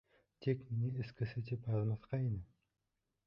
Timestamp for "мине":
0.77-1.03